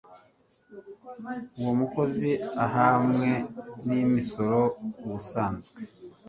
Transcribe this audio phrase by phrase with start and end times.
[1.61, 2.31] w umukozi
[2.75, 3.29] hamwe
[3.87, 4.59] n imisoro
[5.05, 5.79] Ubusanzwe